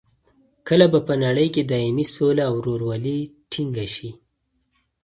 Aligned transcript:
کله 0.67 0.85
به 0.91 0.99
په 1.07 1.13
نړۍ 1.23 1.47
کې 1.55 1.61
دایمي 1.71 2.05
سوله 2.15 2.43
او 2.49 2.55
رورولي 2.67 3.17
ټینګه 3.51 3.85
شي؟ 3.95 4.09